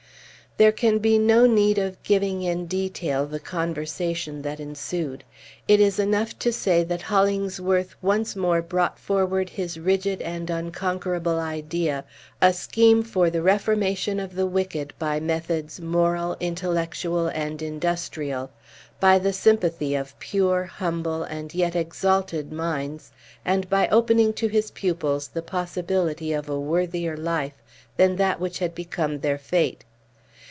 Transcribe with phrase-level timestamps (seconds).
[0.57, 5.23] There can be no need of giving in detail the conversation that ensued.
[5.65, 11.39] It is enough to say that Hollingsworth once more brought forward his rigid and unconquerable
[11.39, 12.03] idea,
[12.41, 18.51] a scheme for the reformation of the wicked by methods moral, intellectual, and industrial,
[18.99, 23.13] by the sympathy of pure, humble, and yet exalted minds,
[23.45, 27.63] and by opening to his pupils the possibility of a worthier life
[27.95, 29.85] than that which had become their fate.